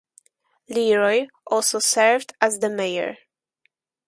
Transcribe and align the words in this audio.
Leroy 0.67 1.27
also 1.45 1.77
served 1.77 2.33
as 2.41 2.57
the 2.57 2.71
Mayor. 2.71 3.17